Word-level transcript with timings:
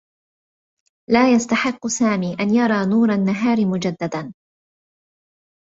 لا 1.09 1.31
يستحقّ 1.33 1.87
سامي 1.87 2.33
أن 2.39 2.55
يرى 2.55 2.85
نور 2.85 3.13
النّهار 3.13 3.65
مجدّدا. 3.65 4.33